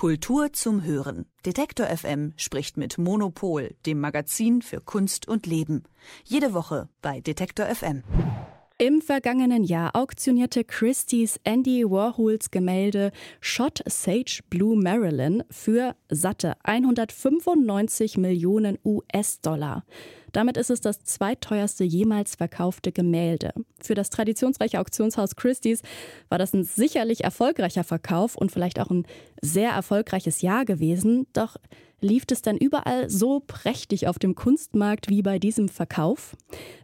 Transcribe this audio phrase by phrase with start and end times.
[0.00, 1.26] Kultur zum Hören.
[1.44, 5.82] Detektor FM spricht mit Monopol, dem Magazin für Kunst und Leben.
[6.24, 8.02] Jede Woche bei Detektor FM.
[8.78, 18.16] Im vergangenen Jahr auktionierte Christie's Andy Warhols Gemälde Shot Sage Blue Marilyn für satte 195
[18.16, 19.84] Millionen US-Dollar.
[20.32, 23.52] Damit ist es das zweiteuerste jemals verkaufte Gemälde.
[23.80, 25.82] Für das traditionsreiche Auktionshaus Christie's
[26.28, 29.06] war das ein sicherlich erfolgreicher Verkauf und vielleicht auch ein
[29.42, 31.26] sehr erfolgreiches Jahr gewesen.
[31.32, 31.56] Doch
[32.00, 36.36] lief es dann überall so prächtig auf dem Kunstmarkt wie bei diesem Verkauf?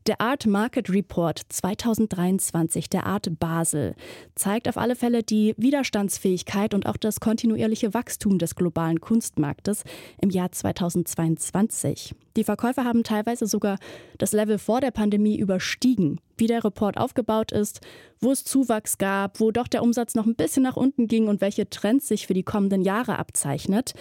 [0.07, 3.95] Der Art Market Report 2023 der Art Basel
[4.35, 9.85] zeigt auf alle Fälle die Widerstandsfähigkeit und auch das kontinuierliche Wachstum des globalen Kunstmarktes
[10.21, 12.15] im Jahr 2022.
[12.37, 13.77] Die Verkäufer haben teilweise sogar
[14.17, 16.21] das Level vor der Pandemie überstiegen.
[16.39, 17.81] Wie der Report aufgebaut ist,
[18.21, 21.43] wo es Zuwachs gab, wo doch der Umsatz noch ein bisschen nach unten ging und
[21.43, 23.93] welche Trends sich für die kommenden Jahre abzeichnet.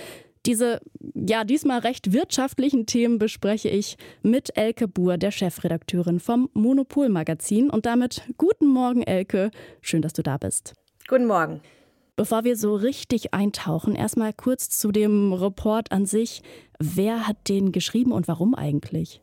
[0.45, 0.79] Diese,
[1.15, 7.69] ja, diesmal recht wirtschaftlichen Themen bespreche ich mit Elke Buhr, der Chefredakteurin vom Monopol-Magazin.
[7.69, 9.49] Und damit guten Morgen, Elke.
[9.81, 10.73] Schön, dass du da bist.
[11.07, 11.61] Guten Morgen.
[12.15, 16.41] Bevor wir so richtig eintauchen, erstmal kurz zu dem Report an sich.
[16.79, 19.21] Wer hat den geschrieben und warum eigentlich?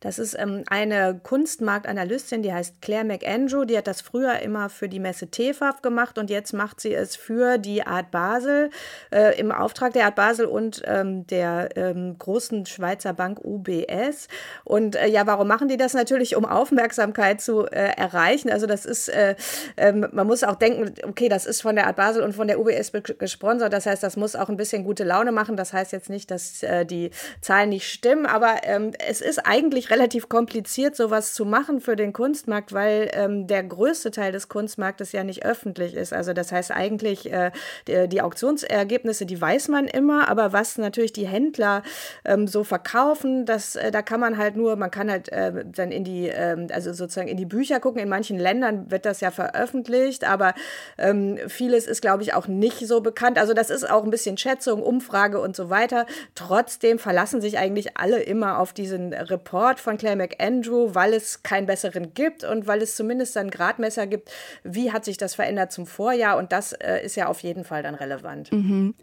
[0.00, 3.64] Das ist ähm, eine Kunstmarktanalystin, die heißt Claire McAndrew.
[3.64, 7.16] Die hat das früher immer für die Messe TEFAF gemacht und jetzt macht sie es
[7.16, 8.70] für die Art Basel
[9.10, 14.28] äh, im Auftrag der Art Basel und ähm, der ähm, großen Schweizer Bank UBS.
[14.64, 18.50] Und äh, ja, warum machen die das natürlich, um Aufmerksamkeit zu äh, erreichen?
[18.50, 19.34] Also das ist, äh,
[19.76, 22.60] ähm, man muss auch denken, okay, das ist von der Art Basel und von der
[22.60, 23.72] UBS gesponsert.
[23.72, 25.56] Das heißt, das muss auch ein bisschen gute Laune machen.
[25.56, 27.10] Das heißt jetzt nicht, dass äh, die
[27.40, 32.12] Zahlen nicht stimmen, aber ähm, es ist eigentlich relativ kompliziert, sowas zu machen für den
[32.12, 36.12] Kunstmarkt, weil ähm, der größte Teil des Kunstmarktes ja nicht öffentlich ist.
[36.12, 37.50] Also das heißt eigentlich, äh,
[37.86, 41.82] die, die, Auktionsergebnisse, die weiß man immer, aber was natürlich die Händler
[42.24, 45.90] ähm, so verkaufen, das, äh, da kann man halt nur, man kann halt äh, dann
[45.90, 48.00] in die, ähm, also sozusagen in die Bücher gucken.
[48.00, 50.54] In manchen Ländern wird das ja veröffentlicht, aber
[50.98, 53.38] ähm, vieles ist, glaube ich, auch nicht so bekannt.
[53.38, 56.06] Also das ist auch ein bisschen Schätzung, Umfrage und so weiter.
[56.34, 61.66] Trotzdem verlassen sich eigentlich alle immer auf diesen Report von Claire McAndrew, weil es keinen
[61.66, 64.30] besseren gibt und weil es zumindest ein Gradmesser gibt,
[64.64, 67.82] wie hat sich das verändert zum Vorjahr und das äh, ist ja auf jeden Fall
[67.82, 68.52] dann relevant.
[68.52, 68.94] Mhm.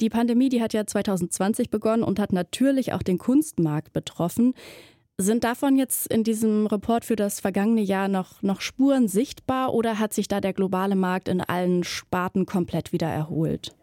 [0.00, 4.54] Die Pandemie, die hat ja 2020 begonnen und hat natürlich auch den Kunstmarkt betroffen.
[5.18, 9.98] Sind davon jetzt in diesem Report für das vergangene Jahr noch, noch Spuren sichtbar oder
[9.98, 13.76] hat sich da der globale Markt in allen Sparten komplett wieder erholt?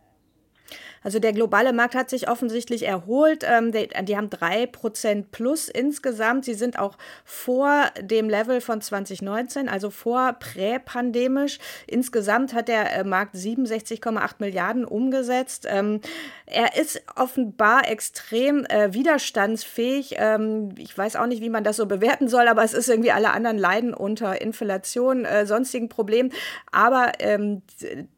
[1.04, 3.46] Also der globale Markt hat sich offensichtlich erholt.
[3.48, 6.46] Ähm, die, die, haben drei Prozent plus insgesamt.
[6.46, 11.60] Sie sind auch vor dem Level von 2019, also vor präpandemisch.
[11.88, 15.66] Insgesamt hat der äh, Markt 67,8 Milliarden umgesetzt.
[15.70, 16.02] Ähm,
[16.46, 20.16] er ist offenbar extrem äh, widerstandsfähig.
[20.18, 23.12] Ähm, ich weiß auch nicht, wie man das so bewerten soll, aber es ist irgendwie
[23.12, 26.32] alle anderen leiden unter Inflation, äh, sonstigen Problemen.
[26.72, 27.62] Aber ähm,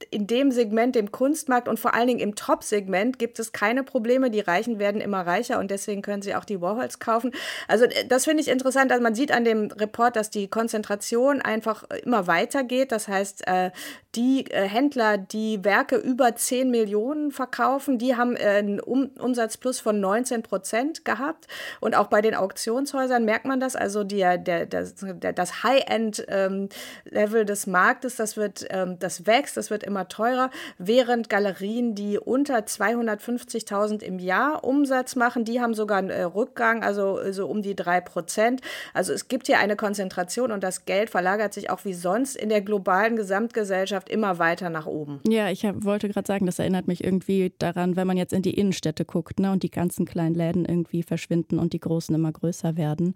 [0.10, 3.84] in dem Segment, dem Kunstmarkt und vor allen Dingen im Top Segment gibt es keine
[3.84, 4.32] Probleme.
[4.32, 7.32] Die Reichen werden immer reicher und deswegen können sie auch die Warhols kaufen.
[7.68, 8.92] Also äh, das finde ich interessant.
[8.92, 12.92] Also man sieht an dem Report, dass die Konzentration einfach immer weitergeht.
[12.92, 13.70] Das heißt, äh,
[14.16, 20.44] die äh, Händler, die Werke über 10 Millionen verkaufen, die haben einen Umsatzplus von 19
[20.44, 21.48] Prozent gehabt.
[21.80, 23.76] Und auch bei den Auktionshäusern merkt man das.
[23.76, 24.96] Also die, der, das,
[25.36, 31.30] das High-End-Level ähm, des Marktes, das wird, ähm, das wächst, das wird immer teurer, während
[31.30, 35.46] Galerien, die unter 250.000 im Jahr Umsatz machen.
[35.46, 38.62] Die haben sogar einen äh, Rückgang, also so um die drei Prozent.
[38.94, 42.50] Also es gibt hier eine Konzentration und das Geld verlagert sich auch wie sonst in
[42.50, 45.22] der globalen Gesamtgesellschaft immer weiter nach oben.
[45.28, 48.42] Ja, ich hab, wollte gerade sagen, das erinnert mich irgendwie daran, wenn man jetzt in
[48.42, 52.32] die Innenstädte guckt ne, und die ganzen kleinen Läden irgendwie verschwinden und die großen immer
[52.32, 53.16] größer werden.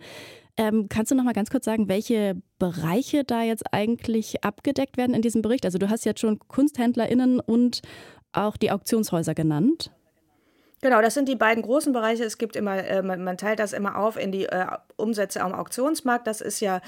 [0.57, 5.13] Ähm, kannst du noch mal ganz kurz sagen, welche Bereiche da jetzt eigentlich abgedeckt werden
[5.13, 5.65] in diesem Bericht?
[5.65, 7.81] Also du hast jetzt schon KunsthändlerInnen und
[8.37, 9.91] auch die Auktionshäuser genannt.
[10.85, 12.23] Genau, das sind die beiden großen Bereiche.
[12.23, 14.67] Es gibt immer, äh, man, man, teilt das immer auf in die äh,
[14.97, 16.27] Umsätze am Auktionsmarkt.
[16.27, 16.79] Das ist ja,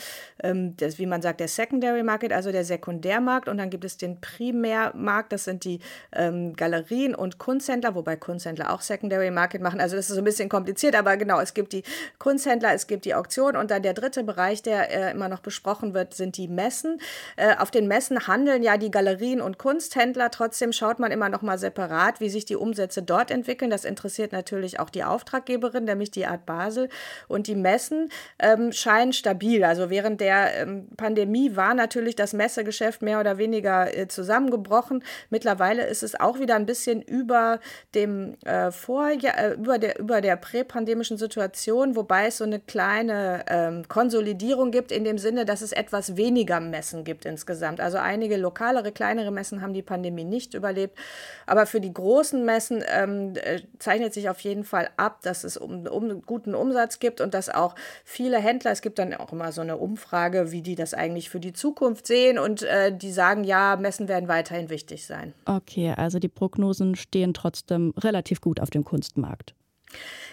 [0.43, 3.49] ähm, das, wie man sagt, der Secondary Market, also der Sekundärmarkt.
[3.49, 5.79] Und dann gibt es den Primärmarkt, das sind die
[6.13, 9.81] ähm, Galerien und Kunsthändler, wobei Kunsthändler auch Secondary Market machen.
[9.81, 11.81] Also das ist so ein bisschen kompliziert, aber genau, es gibt die
[12.19, 15.95] Kunsthändler, es gibt die Auktion und dann der dritte Bereich, der äh, immer noch besprochen
[15.95, 17.01] wird, sind die Messen.
[17.35, 20.29] Äh, auf den Messen handeln ja die Galerien und Kunsthändler.
[20.29, 23.71] Trotzdem schaut man immer noch mal separat, wie sich die Umsätze dort entwickeln.
[23.71, 26.89] Das interessiert natürlich auch die Auftraggeberin, nämlich die Art Basel.
[27.27, 29.63] Und die Messen ähm, scheinen stabil.
[29.63, 35.03] Also während der ähm, Pandemie war natürlich das Messegeschäft mehr oder weniger äh, zusammengebrochen.
[35.29, 37.59] Mittlerweile ist es auch wieder ein bisschen über
[37.95, 43.45] dem äh, Vorjahr, äh, über der, über der präpandemischen Situation, wobei es so eine kleine
[43.47, 47.79] ähm, Konsolidierung gibt in dem Sinne, dass es etwas weniger Messen gibt insgesamt.
[47.79, 50.97] Also einige lokalere, kleinere Messen haben die Pandemie nicht überlebt.
[51.45, 55.57] Aber für die großen Messen ähm, äh, zeichnet sich auf jeden Fall ab, dass es
[55.57, 59.51] um, um guten Umsatz gibt und dass auch viele Händler, es gibt dann auch immer
[59.51, 63.43] so eine Umfrage, wie die das eigentlich für die Zukunft sehen und äh, die sagen,
[63.43, 65.33] ja, Messen werden weiterhin wichtig sein.
[65.45, 69.55] Okay, also die Prognosen stehen trotzdem relativ gut auf dem Kunstmarkt.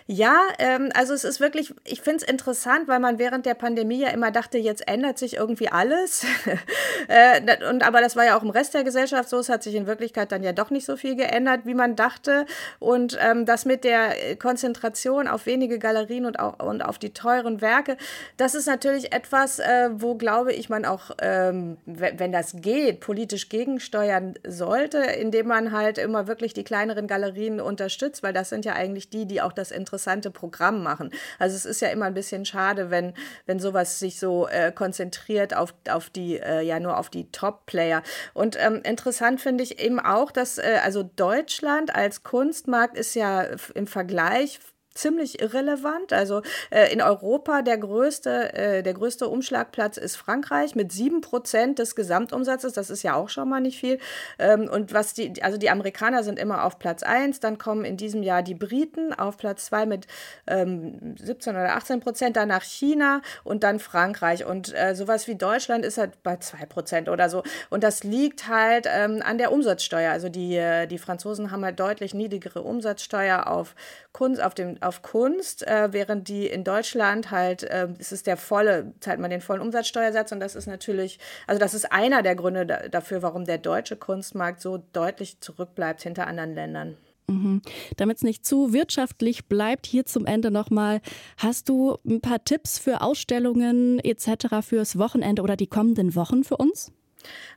[0.07, 4.01] Ja, ähm, also es ist wirklich, ich finde es interessant, weil man während der Pandemie
[4.01, 6.27] ja immer dachte, jetzt ändert sich irgendwie alles.
[7.09, 7.41] äh,
[7.71, 9.39] und aber das war ja auch im Rest der Gesellschaft so.
[9.39, 12.45] Es hat sich in Wirklichkeit dann ja doch nicht so viel geändert, wie man dachte.
[12.81, 17.63] Und ähm, das mit der Konzentration auf wenige Galerien und, auch, und auf die teuren
[17.63, 17.97] Werke,
[18.37, 23.49] das ist natürlich etwas, äh, wo glaube ich man auch, ähm, wenn das geht, politisch
[23.49, 28.75] gegensteuern sollte, indem man halt immer wirklich die kleineren Galerien unterstützt, weil das sind ja
[28.75, 31.11] eigentlich die, die auch das interessante Programm machen.
[31.39, 33.15] Also es ist ja immer ein bisschen schade, wenn,
[33.47, 38.03] wenn sowas sich so äh, konzentriert auf, auf die, äh, ja nur auf die Top-Player.
[38.33, 43.47] Und ähm, interessant finde ich eben auch, dass äh, also Deutschland als Kunstmarkt ist ja
[43.75, 44.61] im Vergleich
[44.95, 46.13] ziemlich irrelevant.
[46.13, 51.79] Also äh, in Europa der größte, äh, der größte Umschlagplatz ist Frankreich mit sieben Prozent
[51.79, 52.73] des Gesamtumsatzes.
[52.73, 53.99] Das ist ja auch schon mal nicht viel.
[54.39, 57.41] Ähm, und was die, also die Amerikaner sind immer auf Platz eins.
[57.41, 60.07] Dann kommen in diesem Jahr die Briten auf Platz zwei mit
[60.47, 62.37] ähm, 17 oder 18 Prozent.
[62.37, 64.45] Danach China und dann Frankreich.
[64.45, 67.43] Und äh, sowas wie Deutschland ist halt bei zwei Prozent oder so.
[67.69, 70.13] Und das liegt halt ähm, an der Umsatzsteuer.
[70.13, 73.75] Also die, äh, die Franzosen haben halt deutlich niedrigere Umsatzsteuer auf
[74.13, 78.37] Kunst, auf dem auf Kunst, äh, während die in Deutschland halt, äh, es ist der
[78.37, 82.37] volle, zahlt man den vollen Umsatzsteuersatz und das ist natürlich, also das ist einer der
[82.37, 86.97] Gründe da, dafür, warum der deutsche Kunstmarkt so deutlich zurückbleibt hinter anderen Ländern.
[87.27, 87.63] Mhm.
[87.97, 91.01] Damit es nicht zu wirtschaftlich bleibt, hier zum Ende nochmal,
[91.39, 94.63] hast du ein paar Tipps für Ausstellungen etc.
[94.63, 96.93] fürs Wochenende oder die kommenden Wochen für uns?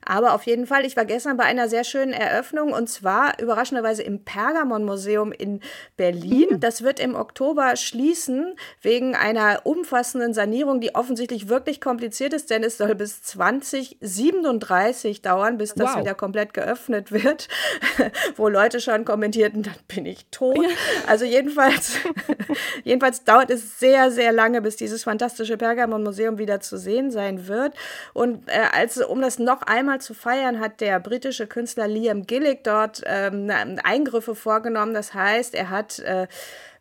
[0.04, 4.02] Aber auf jeden Fall, ich war gestern bei einer sehr schönen Eröffnung und zwar überraschenderweise
[4.02, 5.60] im Pergamon-Museum in
[5.96, 6.46] Berlin.
[6.52, 6.60] Mhm.
[6.60, 12.64] Das wird im Oktober schließen wegen einer umfassenden Sanierung, die offensichtlich wirklich kompliziert ist, denn
[12.64, 16.00] es soll bis 2037 dauern, bis das wow.
[16.00, 17.48] wieder komplett geöffnet wird,
[18.36, 20.56] wo Leute schon kommentierten, dann bin ich tot.
[20.56, 20.68] Ja.
[21.06, 21.98] Also jedenfalls,
[22.84, 27.74] jedenfalls dauert es sehr, sehr lange, bis dieses fantastische Pergamon-Museum wieder zu sehen sein wird.
[28.14, 32.26] Und äh, als um das noch noch einmal zu feiern, hat der britische Künstler Liam
[32.26, 33.50] Gillick dort ähm,
[33.82, 34.94] Eingriffe vorgenommen.
[34.94, 36.26] Das heißt, er hat äh,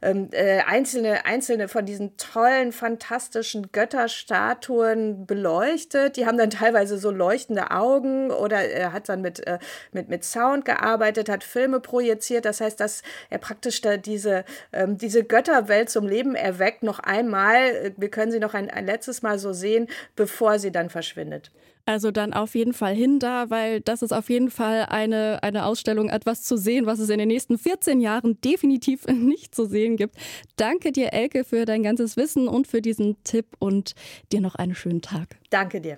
[0.02, 6.18] ähm, äh, einzelne, einzelne von diesen tollen, fantastischen Götterstatuen beleuchtet.
[6.18, 9.60] Die haben dann teilweise so leuchtende Augen oder er hat dann mit, äh,
[9.92, 12.46] mit, mit Sound gearbeitet, hat Filme projiziert.
[12.46, 17.94] Das heißt, dass er praktisch da diese, ähm, diese Götterwelt zum Leben erweckt, noch einmal.
[17.98, 21.52] Wir können sie noch ein, ein letztes Mal so sehen, bevor sie dann verschwindet.
[21.88, 25.66] Also dann auf jeden Fall hin da, weil das ist auf jeden Fall eine, eine
[25.66, 29.87] Ausstellung, etwas zu sehen, was es in den nächsten 14 Jahren definitiv nicht zu sehen
[29.95, 30.16] gibt.
[30.57, 33.94] Danke dir, Elke, für dein ganzes Wissen und für diesen Tipp und
[34.31, 35.38] dir noch einen schönen Tag.
[35.50, 35.98] Danke dir.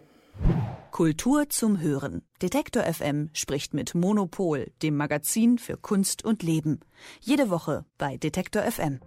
[0.92, 2.24] Kultur zum Hören.
[2.42, 6.80] Detektor FM spricht mit Monopol, dem Magazin für Kunst und Leben.
[7.22, 9.00] Jede Woche bei Detektor FM.